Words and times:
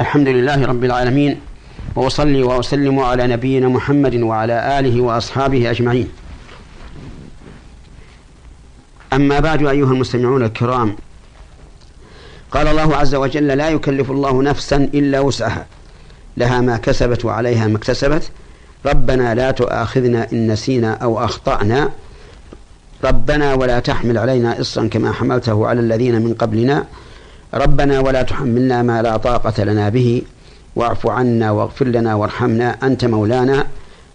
الحمد 0.00 0.28
لله 0.28 0.66
رب 0.66 0.84
العالمين 0.84 1.40
وأصلي 1.96 2.42
وأسلم 2.42 2.98
على 2.98 3.26
نبينا 3.26 3.68
محمد 3.68 4.14
وعلى 4.14 4.78
آله 4.78 5.00
وأصحابه 5.00 5.70
أجمعين. 5.70 6.08
أما 9.12 9.40
بعد 9.40 9.66
أيها 9.66 9.92
المستمعون 9.92 10.42
الكرام 10.42 10.96
قال 12.50 12.66
الله 12.66 12.96
عز 12.96 13.14
وجل 13.14 13.46
لا 13.46 13.68
يكلف 13.70 14.10
الله 14.10 14.42
نفسا 14.42 14.76
إلا 14.76 15.20
وسعها 15.20 15.66
لها 16.36 16.60
ما 16.60 16.76
كسبت 16.76 17.24
وعليها 17.24 17.66
ما 17.66 17.76
اكتسبت. 17.76 18.30
ربنا 18.86 19.34
لا 19.34 19.50
تؤاخذنا 19.50 20.32
إن 20.32 20.52
نسينا 20.52 20.94
أو 20.94 21.24
أخطأنا. 21.24 21.90
ربنا 23.04 23.54
ولا 23.54 23.80
تحمل 23.80 24.18
علينا 24.18 24.60
إصرا 24.60 24.88
كما 24.88 25.12
حملته 25.12 25.66
على 25.66 25.80
الذين 25.80 26.22
من 26.22 26.34
قبلنا. 26.34 26.86
ربنا 27.54 28.00
ولا 28.00 28.22
تحملنا 28.22 28.82
ما 28.82 29.02
لا 29.02 29.16
طاقة 29.16 29.64
لنا 29.64 29.88
به 29.88 30.22
واعف 30.76 31.06
عنا 31.06 31.50
واغفر 31.50 31.84
لنا 31.84 32.14
وارحمنا 32.14 32.78
أنت 32.82 33.04
مولانا 33.04 33.66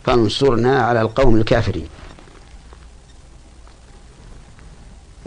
فانصرنا 0.06 0.82
على 0.82 1.02
القوم 1.02 1.36
الكافرين. 1.36 1.88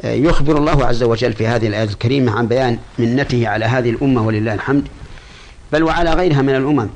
يخبر 0.04 0.58
الله 0.58 0.86
عز 0.86 1.02
وجل 1.02 1.32
في 1.32 1.46
هذه 1.46 1.66
الآية 1.66 1.84
الكريمة 1.84 2.32
عن 2.32 2.46
بيان 2.46 2.78
منته 2.98 3.48
على 3.48 3.64
هذه 3.64 3.90
الأمة 3.90 4.22
ولله 4.22 4.54
الحمد 4.54 4.88
بل 5.72 5.82
وعلى 5.82 6.12
غيرها 6.12 6.42
من 6.42 6.54
الأمم. 6.54 6.88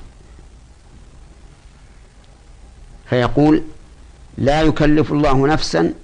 فيقول 3.11 3.63
لا 4.39 4.63
يكلف 4.63 5.13
الله 5.13 5.47
نفسا 5.47 5.95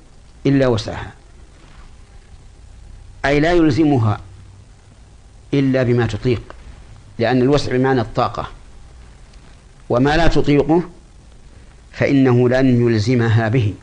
إلا 0.47 0.67
وسعها. 0.67 1.13
أي 3.25 3.41
لا 3.41 3.53
يلزمها 3.53 4.21
إلا 5.55 5.83
بما 5.83 6.07
تطيق 6.07 6.43
لأن 7.19 7.43
الوسع 7.43 7.77
بمعنى 7.77 8.01
الطاقة 8.01 8.49
وما 9.89 10.17
لا 10.17 10.27
تطيقه 10.27 10.83
فإنه 11.93 12.49
لن 12.49 12.87
يلزمها 12.87 13.49
به 13.49 13.75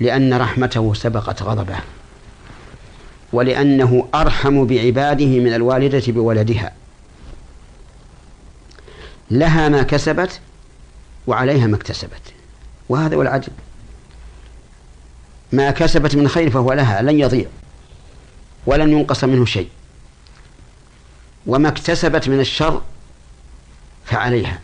لأن 0.00 0.34
رحمته 0.34 0.94
سبقت 0.94 1.42
غضبه 1.42 1.76
ولأنه 3.32 4.08
أرحم 4.14 4.64
بعباده 4.64 5.26
من 5.26 5.54
الوالدة 5.54 6.02
بولدها 6.12 6.72
لها 9.30 9.68
ما 9.68 9.82
كسبت 9.82 10.40
وعليها 11.26 11.66
ما 11.66 11.76
اكتسبت 11.76 12.22
وهذا 12.88 13.16
هو 13.16 13.22
العدل 13.22 13.52
ما 15.52 15.70
كسبت 15.70 16.16
من 16.16 16.28
خير 16.28 16.50
فهو 16.50 16.72
لها 16.72 17.02
لن 17.02 17.20
يضيع. 17.20 17.46
ولن 18.66 18.92
ينقص 18.92 19.24
منه 19.24 19.44
شيء. 19.44 19.68
وما 21.46 21.68
اكتسبت 21.68 22.28
من 22.28 22.40
الشر 22.40 22.82
فعليها. 24.04 24.60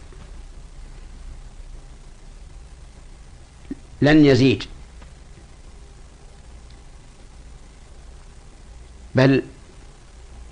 لن 4.02 4.24
يزيد. 4.24 4.64
بل 9.14 9.42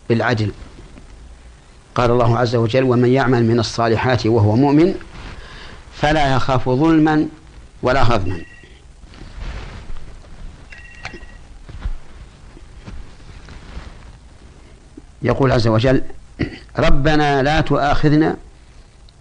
بالعدل. 0.08 0.52
قال 1.94 2.10
الله 2.10 2.38
عز 2.38 2.56
وجل 2.56 2.82
ومن 2.82 3.12
يعمل 3.12 3.44
من 3.44 3.58
الصالحات 3.60 4.26
وهو 4.26 4.56
مؤمن 4.56 4.94
فلا 5.94 6.34
يخاف 6.34 6.68
ظلما 6.68 7.28
ولا 7.82 8.14
هضما. 8.14 8.53
يقول 15.24 15.52
عز 15.52 15.68
وجل 15.68 16.02
ربنا 16.78 17.42
لا 17.42 17.60
تؤاخذنا 17.60 18.36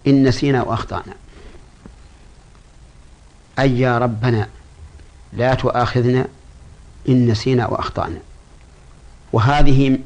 إن 0.06 0.28
نسينا 0.28 0.62
وأخطأنا 0.62 1.14
أي 3.58 3.80
يا 3.80 3.98
ربنا 3.98 4.48
لا 5.32 5.54
تؤاخذنا 5.54 6.26
إن 7.08 7.26
نسينا 7.26 7.66
وأخطأنا 7.66 8.18
وهذه 9.32 9.98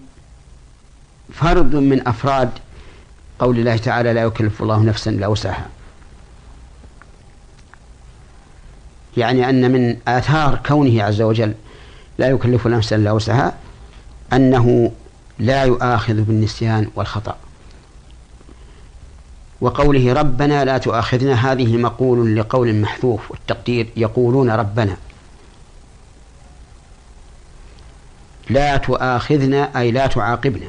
فرد 1.32 1.75
من 1.75 2.08
أفراد 2.08 2.50
قول 3.38 3.58
الله 3.58 3.76
تعالى 3.76 4.12
لا 4.12 4.22
يكلف 4.22 4.62
الله 4.62 4.82
نفسا 4.82 5.10
إلا 5.10 5.26
وسعها. 5.26 5.66
يعني 9.16 9.50
أن 9.50 9.72
من 9.72 9.97
آثار 10.08 10.60
كونه 10.66 11.03
عز 11.03 11.22
وجل 11.22 11.54
لا 12.19 12.28
يكلف 12.28 12.66
نفسا 12.66 12.97
إلا 12.97 13.12
وسعها 13.12 13.54
أنه 14.32 14.92
لا 15.38 15.65
يؤاخذ 15.65 16.15
بالنسيان 16.15 16.91
والخطأ. 16.94 17.37
وقوله 19.60 20.12
ربنا 20.12 20.65
لا 20.65 20.78
تؤاخذنا 20.78 21.53
هذه 21.53 21.76
مقول 21.76 22.37
لقول 22.37 22.75
محذوف 22.75 23.31
والتقدير 23.31 23.88
يقولون 23.97 24.50
ربنا. 24.50 24.97
لا 28.50 28.76
تؤاخذنا 28.76 29.81
أي 29.81 29.91
لا 29.91 30.06
تعاقبنا. 30.06 30.66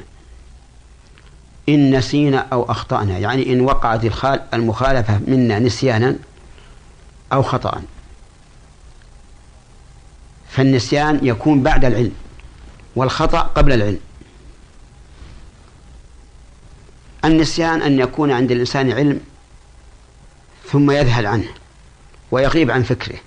إن 1.69 1.95
نسينا 1.97 2.47
أو 2.53 2.71
أخطأنا 2.71 3.17
يعني 3.17 3.53
إن 3.53 3.61
وقعت 3.61 4.01
المخالفة 4.53 5.19
منا 5.27 5.59
نسيانا 5.59 6.15
أو 7.33 7.43
خطأ 7.43 7.81
فالنسيان 10.49 11.19
يكون 11.23 11.63
بعد 11.63 11.85
العلم 11.85 12.11
والخطأ 12.95 13.39
قبل 13.39 13.73
العلم. 13.73 13.99
النسيان 17.25 17.81
أن 17.81 17.99
يكون 17.99 18.31
عند 18.31 18.51
الإنسان 18.51 18.91
علم 18.91 19.19
ثم 20.71 20.91
يذهل 20.91 21.25
عنه 21.25 21.47
ويغيب 22.31 22.71
عن 22.71 22.83
فكره. 22.83 23.17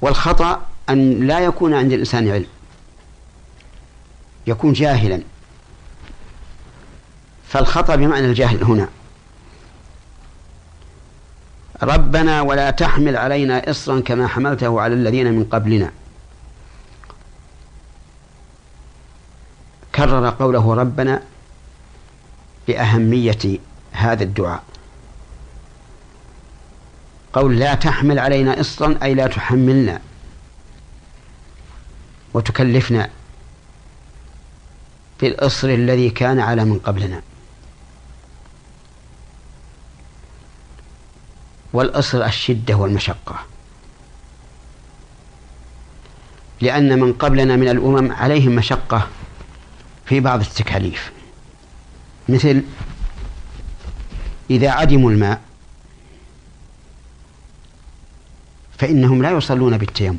والخطأ 0.00 0.66
أن 0.90 1.26
لا 1.26 1.38
يكون 1.40 1.74
عند 1.74 1.92
الإنسان 1.92 2.28
علم 2.28 2.46
يكون 4.46 4.72
جاهلا. 4.72 5.22
فالخطأ 7.48 7.96
بمعنى 7.96 8.26
الجاهل 8.26 8.64
هنا. 8.64 8.88
ربنا 11.82 12.40
ولا 12.42 12.70
تحمل 12.70 13.16
علينا 13.16 13.70
إصرا 13.70 14.00
كما 14.00 14.26
حملته 14.26 14.80
على 14.80 14.94
الذين 14.94 15.32
من 15.32 15.44
قبلنا. 15.44 15.90
كرر 19.94 20.30
قوله 20.30 20.74
ربنا 20.74 21.22
لأهمية 22.68 23.58
هذا 23.92 24.22
الدعاء. 24.22 24.62
قول 27.32 27.58
لا 27.58 27.74
تحمل 27.74 28.18
علينا 28.18 28.60
إصرا 28.60 28.98
أي 29.02 29.14
لا 29.14 29.26
تحملنا. 29.26 30.00
وتكلفنا 32.34 33.10
بالإصر 35.20 35.68
الذي 35.68 36.10
كان 36.10 36.40
على 36.40 36.64
من 36.64 36.78
قبلنا. 36.78 37.22
والإصر 41.72 42.24
الشدة 42.24 42.74
والمشقة. 42.74 43.38
لأن 46.60 46.98
من 46.98 47.12
قبلنا 47.12 47.56
من 47.56 47.68
الأمم 47.68 48.12
عليهم 48.12 48.56
مشقة 48.56 49.08
في 50.06 50.20
بعض 50.20 50.40
التكاليف. 50.40 51.15
مثل 52.28 52.62
إذا 54.50 54.70
عدموا 54.70 55.10
الماء 55.10 55.40
فإنهم 58.78 59.22
لا 59.22 59.30
يصلون 59.30 59.78
بالتيمم. 59.78 60.18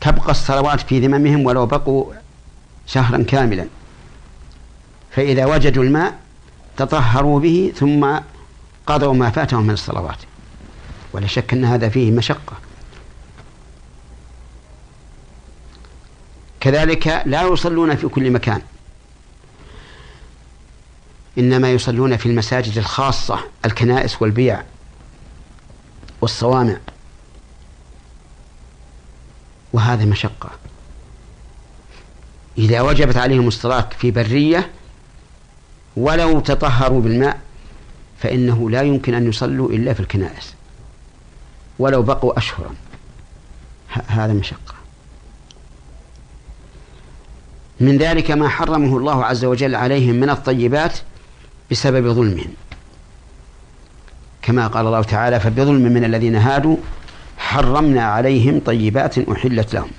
تبقى 0.00 0.30
الصلوات 0.30 0.80
في 0.80 1.00
ذممهم 1.00 1.46
ولو 1.46 1.66
بقوا 1.66 2.12
شهرا 2.86 3.22
كاملا. 3.22 3.66
فإذا 5.10 5.46
وجدوا 5.46 5.84
الماء 5.84 6.18
تطهروا 6.76 7.40
به 7.40 7.72
ثم 7.76 8.18
قضوا 8.86 9.14
ما 9.14 9.30
فاتهم 9.30 9.62
من 9.62 9.70
الصلوات. 9.70 10.18
ولا 11.12 11.26
شك 11.26 11.52
أن 11.52 11.64
هذا 11.64 11.88
فيه 11.88 12.10
مشقة. 12.10 12.56
كذلك 16.60 17.22
لا 17.26 17.42
يصلون 17.42 17.96
في 17.96 18.08
كل 18.08 18.30
مكان. 18.30 18.62
إنما 21.38 21.72
يصلون 21.72 22.16
في 22.16 22.26
المساجد 22.26 22.78
الخاصة 22.78 23.38
الكنائس 23.64 24.22
والبيع 24.22 24.62
والصوامع. 26.20 26.76
وهذا 29.72 30.04
مشقة. 30.04 30.50
إذا 32.58 32.80
وجبت 32.80 33.16
عليهم 33.16 33.48
الصلاة 33.48 33.88
في 33.98 34.10
برية 34.10 34.70
ولو 35.96 36.40
تطهروا 36.40 37.00
بالماء 37.00 37.40
فإنه 38.18 38.70
لا 38.70 38.82
يمكن 38.82 39.14
أن 39.14 39.28
يصلوا 39.28 39.70
إلا 39.70 39.94
في 39.94 40.00
الكنائس. 40.00 40.54
ولو 41.78 42.02
بقوا 42.02 42.38
أشهرا. 42.38 42.74
هذا 44.06 44.32
مشقة. 44.32 44.74
من 47.80 47.98
ذلك 47.98 48.30
ما 48.30 48.48
حرمه 48.48 48.96
الله 48.96 49.24
عز 49.24 49.44
وجل 49.44 49.74
عليهم 49.74 50.14
من 50.14 50.30
الطيبات 50.30 50.98
بسبب 51.70 52.08
ظلمهم 52.08 52.50
كما 54.42 54.66
قال 54.66 54.86
الله 54.86 55.02
تعالى 55.02 55.40
فبظلم 55.40 55.92
من 55.92 56.04
الذين 56.04 56.36
هادوا 56.36 56.76
حرمنا 57.38 58.02
عليهم 58.02 58.60
طيبات 58.60 59.18
أحلت 59.18 59.74
لهم 59.74 59.90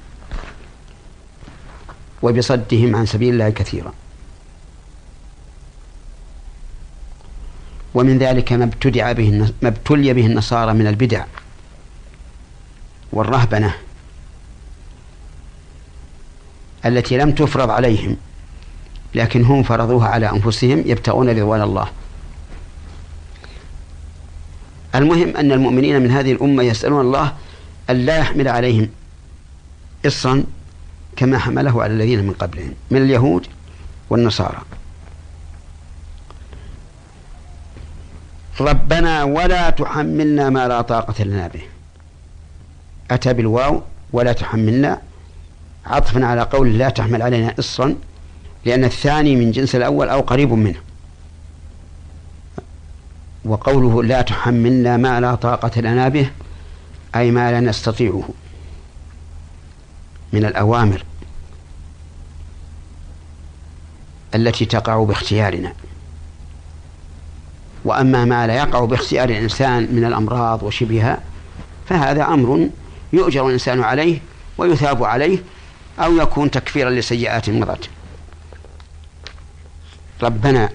وبصدهم 2.21 2.95
عن 2.95 3.05
سبيل 3.05 3.33
الله 3.33 3.49
كثيرا. 3.49 3.93
ومن 7.93 8.17
ذلك 8.17 8.53
ما 8.53 8.63
ابتدع 8.63 9.11
به 9.11 9.51
ما 9.61 9.69
ابتلي 9.69 10.13
به 10.13 10.25
النصارى 10.25 10.73
من 10.73 10.87
البدع 10.87 11.25
والرهبنة 13.13 13.73
التي 16.85 17.17
لم 17.17 17.31
تفرض 17.31 17.69
عليهم. 17.69 18.17
لكن 19.15 19.43
هم 19.43 19.63
فرضوها 19.63 20.07
على 20.07 20.29
أنفسهم 20.29 20.83
يبتغون 20.85 21.29
رضوان 21.29 21.61
الله. 21.61 21.87
المهم 24.95 25.37
أن 25.37 25.51
المؤمنين 25.51 26.01
من 26.01 26.11
هذه 26.11 26.31
الأمة 26.31 26.63
يسألون 26.63 27.01
الله 27.01 27.33
أن 27.89 27.95
لا 28.05 28.17
يحمل 28.17 28.47
عليهم 28.47 28.89
إصرا 30.05 30.43
كما 31.15 31.37
حمله 31.37 31.83
على 31.83 31.93
الذين 31.93 32.23
من 32.23 32.33
قبلهم 32.33 32.73
من 32.91 33.01
اليهود 33.01 33.47
والنصارى. 34.09 34.61
ربنا 38.61 39.23
ولا 39.23 39.69
تحملنا 39.69 40.49
ما 40.49 40.67
لا 40.67 40.81
طاقة 40.81 41.23
لنا 41.23 41.47
به. 41.47 41.61
أتى 43.11 43.33
بالواو؟ 43.33 43.81
ولا 44.13 44.33
تحملنا. 44.33 45.01
عطفا 45.85 46.25
على 46.25 46.41
قول 46.41 46.77
لا 46.77 46.89
تحمل 46.89 47.21
علينا 47.21 47.55
إصرا 47.59 47.95
لأن 48.65 48.83
الثاني 48.83 49.35
من 49.35 49.51
جنس 49.51 49.75
الأول 49.75 50.09
أو 50.09 50.21
قريب 50.21 50.53
منه. 50.53 50.79
وقوله 53.45 54.03
لا 54.03 54.21
تحملنا 54.21 54.97
ما 54.97 55.19
لا 55.19 55.35
طاقة 55.35 55.81
لنا 55.81 56.09
به 56.09 56.31
أي 57.15 57.31
ما 57.31 57.51
لا 57.51 57.59
نستطيعه. 57.59 58.29
من 60.33 60.45
الأوامر 60.45 61.03
التي 64.35 64.65
تقع 64.65 65.03
باختيارنا. 65.03 65.73
وأما 67.85 68.25
ما 68.25 68.47
لا 68.47 68.55
يقع 68.55 68.85
باختيار 68.85 69.29
الإنسان 69.29 69.95
من 69.95 70.05
الأمراض 70.05 70.63
وشبهها 70.63 71.19
فهذا 71.89 72.23
أمر 72.23 72.69
يؤجر 73.13 73.47
الإنسان 73.47 73.83
عليه 73.83 74.19
ويثاب 74.57 75.03
عليه 75.03 75.39
أو 75.99 76.17
يكون 76.17 76.51
تكفيرا 76.51 76.89
لسيئات 76.89 77.49
مضت 77.49 77.89
ربنا 80.23 80.69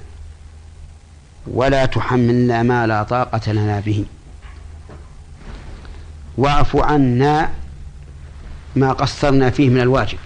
ولا 1.46 1.86
تحملنا 1.86 2.62
ما 2.62 2.86
لا 2.86 3.02
طاقة 3.02 3.52
لنا 3.52 3.80
به. 3.80 4.04
واعف 6.38 6.76
عنا 6.76 7.50
ما 8.76 8.92
قصرنا 8.92 9.50
فيه 9.50 9.68
من 9.68 9.80
الواجب. 9.80 10.18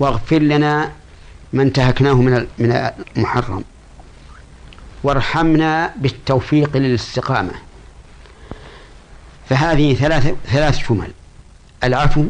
واغفر 0.00 0.38
لنا 0.38 0.92
ما 1.52 1.62
انتهكناه 1.62 2.14
من 2.14 2.46
من 2.58 2.90
المحرم. 3.16 3.64
وارحمنا 5.02 5.94
بالتوفيق 5.96 6.76
للاستقامة. 6.76 7.52
فهذه 9.48 9.94
ثلاث 9.94 10.34
ثلاث 10.46 10.78
شمل. 10.78 11.10
العفو 11.84 12.24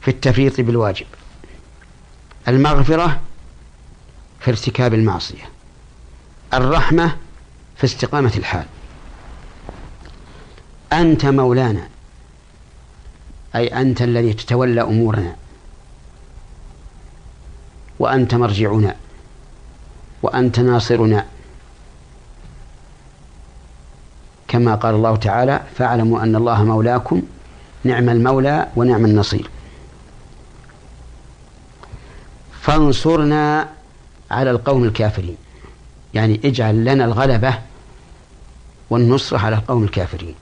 في 0.00 0.10
التفريط 0.10 0.60
بالواجب. 0.60 1.06
المغفرة 2.48 3.20
في 4.40 4.50
ارتكاب 4.50 4.94
المعصية 4.94 5.44
الرحمة 6.54 7.16
في 7.76 7.84
استقامة 7.84 8.32
الحال. 8.36 8.66
أنت 10.92 11.26
مولانا 11.26 11.88
أي 13.56 13.66
أنت 13.66 14.02
الذي 14.02 14.32
تتولى 14.32 14.82
أمورنا 14.82 15.36
وأنت 17.98 18.34
مرجعنا 18.34 18.96
وأنت 20.22 20.60
ناصرنا. 20.60 21.26
كما 24.48 24.74
قال 24.74 24.94
الله 24.94 25.16
تعالى 25.16 25.62
فاعلموا 25.78 26.22
أن 26.22 26.36
الله 26.36 26.64
مولاكم 26.64 27.22
نعم 27.84 28.08
المولى 28.08 28.68
ونعم 28.76 29.04
النصير. 29.04 29.50
فانصرنا 32.64 33.68
على 34.30 34.50
القوم 34.50 34.84
الكافرين. 34.84 35.36
يعني 36.14 36.40
اجعل 36.44 36.84
لنا 36.84 37.04
الغلبة 37.04 37.58
والنصرة 38.90 39.38
على 39.38 39.56
القوم 39.56 39.84
الكافرين. 39.84 40.34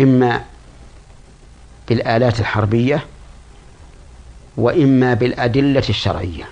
إما 0.00 0.44
بالآلات 1.88 2.40
الحربية 2.40 3.06
وإما 4.56 5.14
بالأدلة 5.14 5.84
الشرعية. 5.88 6.48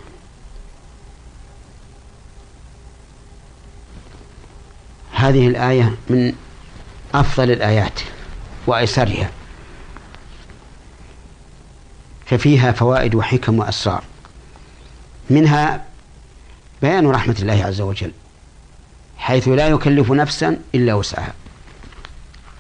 هذه 5.13 5.49
الآية 5.49 5.95
من 6.11 6.33
أفضل 7.15 7.51
الآيات 7.51 8.01
وأيسرها. 8.67 9.31
ففيها 12.27 12.73
فوائد 12.73 13.15
وحكم 13.15 13.59
وأسرار. 13.59 14.05
منها 15.31 15.85
بيان 16.83 17.07
رحمة 17.11 17.37
الله 17.41 17.65
عز 17.65 17.81
وجل 17.81 18.13
حيث 19.17 19.49
لا 19.49 19.69
يكلف 19.69 20.11
نفسا 20.11 20.61
إلا 20.75 20.95
وسعها 20.95 21.35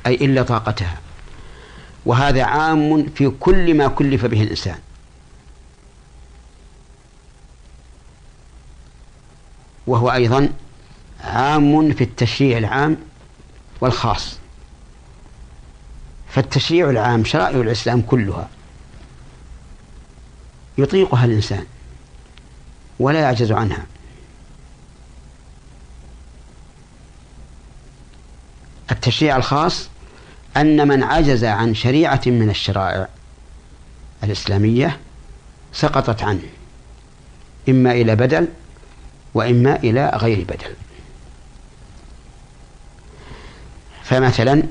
أي 0.06 0.14
إلا 0.14 0.42
طاقتها. 0.42 0.98
وهذا 2.06 2.44
عام 2.44 3.06
في 3.06 3.28
كل 3.28 3.74
ما 3.74 3.88
كلف 3.88 4.26
به 4.26 4.42
الإنسان. 4.42 4.78
وهو 9.86 10.12
أيضا 10.12 10.48
عام 11.20 11.92
في 11.92 12.04
التشريع 12.04 12.58
العام 12.58 12.96
والخاص. 13.80 14.38
فالتشريع 16.28 16.90
العام 16.90 17.24
شرائع 17.24 17.60
الإسلام 17.60 18.00
كلها 18.02 18.48
يطيقها 20.78 21.24
الإنسان 21.24 21.64
ولا 23.00 23.20
يعجز 23.20 23.52
عنها. 23.52 23.86
التشريع 28.90 29.36
الخاص 29.36 29.88
أن 30.56 30.88
من 30.88 31.02
عجز 31.02 31.44
عن 31.44 31.74
شريعة 31.74 32.20
من 32.26 32.50
الشرائع 32.50 33.08
الإسلامية 34.24 35.00
سقطت 35.72 36.22
عنه 36.22 36.42
إما 37.68 37.92
إلى 37.92 38.16
بدل 38.16 38.48
وإما 39.34 39.76
إلى 39.76 40.10
غير 40.14 40.44
بدل. 40.44 40.74
فمثلا 44.02 44.62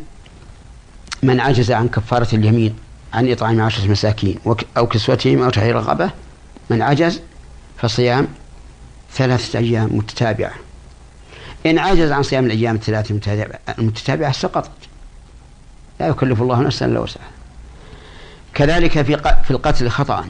من 1.24 1.39
عجز 1.39 1.72
عن 1.72 1.88
كفارة 1.88 2.36
اليمين 2.36 2.75
عن 3.13 3.32
إطعام 3.32 3.62
عشرة 3.62 3.88
مساكين 3.88 4.39
أو 4.77 4.88
كسوتهم 4.88 5.41
أو 5.41 5.50
تحرير 5.50 5.75
رغبة 5.75 6.12
من 6.70 6.82
عجز 6.82 7.22
فصيام 7.77 8.27
ثلاثة 9.13 9.60
أيام 9.60 9.89
متتابعة. 9.91 10.53
إن 11.65 11.79
عجز 11.79 12.12
عن 12.12 12.24
صيام 12.24 12.46
الأيام 12.46 12.75
الثلاثة 12.75 13.20
المتتابعة 13.79 14.32
سقطت. 14.32 14.72
لا 16.00 16.08
يكلف 16.08 16.41
الله 16.41 16.62
نفسا 16.62 16.86
إلا 16.86 17.00
وسعها. 17.00 17.32
كذلك 18.53 19.01
في 19.01 19.17
في 19.17 19.51
القتل 19.51 19.89
خطأ 19.89 20.25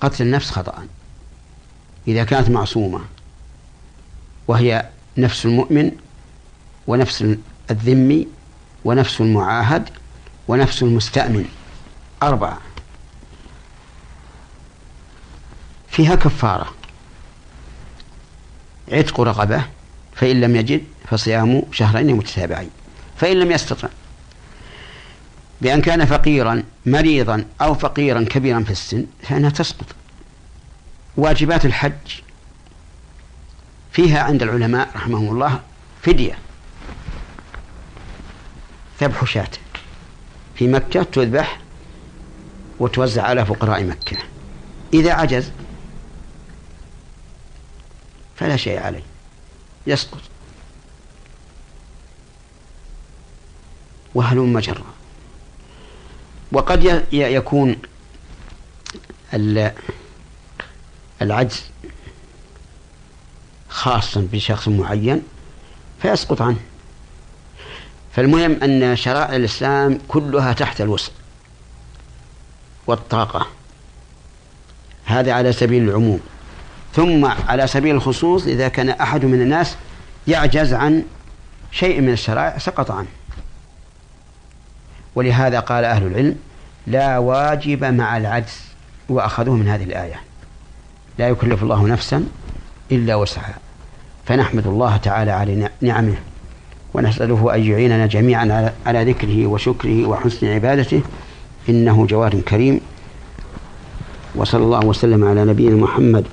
قتل 0.00 0.24
النفس 0.24 0.50
خطأ 0.50 0.86
إذا 2.08 2.24
كانت 2.24 2.50
معصومة 2.50 3.00
وهي 4.48 4.88
نفس 5.16 5.46
المؤمن 5.46 5.90
ونفس 6.86 7.36
الذمي 7.70 8.28
ونفس 8.84 9.20
المعاهد 9.20 9.88
ونفس 10.48 10.82
المستأمن. 10.82 11.48
أربعة. 12.22 12.58
فيها 15.88 16.14
كفارة. 16.14 16.74
عتق 18.92 19.20
رقبة 19.20 19.64
فإن 20.14 20.40
لم 20.40 20.56
يجد 20.56 20.84
فصيام 21.10 21.62
شهرين 21.72 22.16
متتابعين. 22.16 22.70
فإن 23.16 23.36
لم 23.36 23.52
يستطع. 23.52 23.88
بأن 25.60 25.80
كان 25.80 26.04
فقيرا 26.04 26.62
مريضا 26.86 27.44
أو 27.60 27.74
فقيرا 27.74 28.24
كبيرا 28.24 28.62
في 28.62 28.70
السن 28.70 29.06
فإنها 29.22 29.50
تسقط. 29.50 29.86
واجبات 31.16 31.64
الحج. 31.66 32.20
فيها 33.92 34.22
عند 34.22 34.42
العلماء 34.42 34.90
رحمهم 34.96 35.28
الله 35.28 35.60
فدية. 36.02 36.38
ذبح 39.00 39.24
شاة. 39.24 39.61
في 40.62 40.68
مكة 40.68 41.02
تذبح 41.02 41.60
وتوزع 42.78 43.22
على 43.22 43.46
فقراء 43.46 43.84
مكة. 43.84 44.16
إذا 44.94 45.12
عجز 45.12 45.50
فلا 48.36 48.56
شيء 48.56 48.78
عليه 48.78 49.02
يسقط. 49.86 50.20
وهلم 54.14 54.58
جرا 54.58 54.84
وقد 56.52 57.04
يكون 57.12 57.76
العجز 61.22 61.62
خاصا 63.68 64.28
بشخص 64.32 64.68
معين 64.68 65.22
فيسقط 66.02 66.42
عنه. 66.42 66.60
فالمهم 68.12 68.62
أن 68.62 68.96
شرائع 68.96 69.36
الإسلام 69.36 69.98
كلها 70.08 70.52
تحت 70.52 70.80
الوسع 70.80 71.12
والطاقة. 72.86 73.46
هذا 75.04 75.32
على 75.32 75.52
سبيل 75.52 75.88
العموم. 75.88 76.20
ثم 76.94 77.24
على 77.24 77.66
سبيل 77.66 77.94
الخصوص 77.94 78.46
إذا 78.46 78.68
كان 78.68 78.88
أحد 78.88 79.24
من 79.24 79.40
الناس 79.42 79.76
يعجز 80.26 80.74
عن 80.74 81.02
شيء 81.70 82.00
من 82.00 82.12
الشرائع 82.12 82.58
سقط 82.58 82.90
عنه. 82.90 83.08
ولهذا 85.14 85.60
قال 85.60 85.84
أهل 85.84 86.06
العلم 86.06 86.36
لا 86.86 87.18
واجب 87.18 87.84
مع 87.84 88.16
العجز 88.16 88.60
وأخذوه 89.08 89.56
من 89.56 89.68
هذه 89.68 89.84
الآية. 89.84 90.20
لا 91.18 91.28
يكلف 91.28 91.62
الله 91.62 91.86
نفسا 91.86 92.24
إلا 92.92 93.14
وسعها. 93.14 93.58
فنحمد 94.26 94.66
الله 94.66 94.96
تعالى 94.96 95.30
على 95.30 95.70
نعمه. 95.80 96.16
ونسأله 96.94 97.54
أن 97.54 97.62
يعيننا 97.62 98.06
جميعا 98.06 98.72
على 98.86 99.04
ذكره 99.04 99.46
وشكره 99.46 100.06
وحسن 100.06 100.46
عبادته. 100.46 101.02
إنه 101.68 102.06
جواد 102.06 102.40
كريم. 102.40 102.80
وصلى 104.34 104.64
الله 104.64 104.86
وسلم 104.86 105.24
على 105.24 105.44
نبينا 105.44 105.76
محمد 105.76 106.24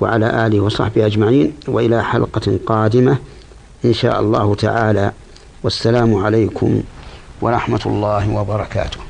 وعلى 0.00 0.46
آله 0.46 0.60
وصحبه 0.60 1.06
أجمعين 1.06 1.52
وإلى 1.68 2.04
حلقة 2.04 2.58
قادمة 2.66 3.18
إن 3.84 3.92
شاء 3.92 4.20
الله 4.20 4.54
تعالى. 4.54 5.12
والسلام 5.62 6.14
عليكم 6.14 6.82
ورحمة 7.42 7.80
الله 7.86 8.34
وبركاته. 8.34 9.03